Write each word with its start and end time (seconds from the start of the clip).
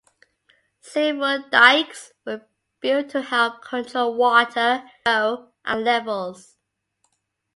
Several 0.79 1.43
dykes 1.51 2.11
were 2.25 2.41
built 2.79 3.09
to 3.09 3.21
help 3.21 3.63
control 3.63 4.15
water 4.15 4.83
flow 5.03 5.51
and 5.63 5.83
levels. 5.83 6.57